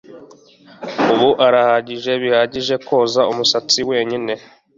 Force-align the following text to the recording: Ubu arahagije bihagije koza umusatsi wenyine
Ubu 1.13 1.29
arahagije 1.45 2.11
bihagije 2.23 2.75
koza 2.87 3.21
umusatsi 3.31 3.79
wenyine 3.89 4.33